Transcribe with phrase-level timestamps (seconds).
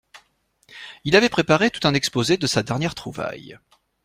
[1.03, 3.59] Il avait préparé tout un exposé de sa dernière trouvaille.